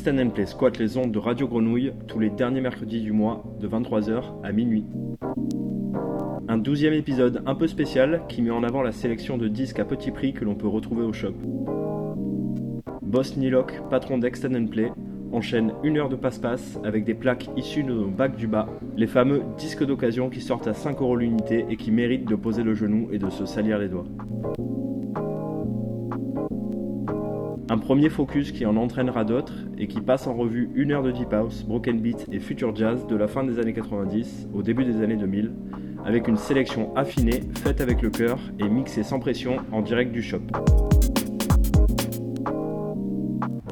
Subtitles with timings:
[0.00, 3.44] Extend and Play squatte les ondes de Radio Grenouille tous les derniers mercredis du mois
[3.60, 4.86] de 23h à minuit.
[6.48, 9.84] Un douzième épisode un peu spécial qui met en avant la sélection de disques à
[9.84, 11.34] petit prix que l'on peut retrouver au shop.
[13.02, 14.90] Boss Nilock, patron d'Extend Play,
[15.32, 19.06] enchaîne une heure de passe-passe avec des plaques issues de nos bacs du bas, les
[19.06, 22.72] fameux disques d'occasion qui sortent à 5 euros l'unité et qui méritent de poser le
[22.72, 24.06] genou et de se salir les doigts.
[27.70, 31.12] Un premier focus qui en entraînera d'autres et qui passe en revue une heure de
[31.12, 34.84] deep house, broken beat et future jazz de la fin des années 90 au début
[34.84, 35.52] des années 2000,
[36.04, 40.20] avec une sélection affinée, faite avec le cœur et mixée sans pression en direct du
[40.20, 40.40] shop.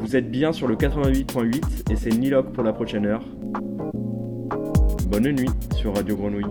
[0.01, 3.25] Vous êtes bien sur le 88.8 et c'est Niloc pour la prochaine heure.
[5.11, 6.47] Bonne nuit sur Radio Grenouille.